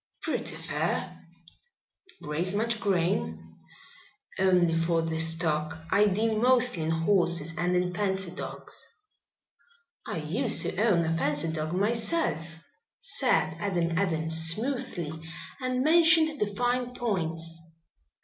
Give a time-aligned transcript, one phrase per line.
[0.23, 1.27] "Pretty fair."
[2.23, 3.55] "Raise much grain?"
[4.39, 5.77] "Only for the stock.
[5.91, 8.89] I deal mostly in horses and in fancy dogs."
[10.07, 12.43] "I used to own a fancy dog myself,"
[12.99, 15.11] said Adam Adams smoothly
[15.59, 17.61] and mentioned the fine points.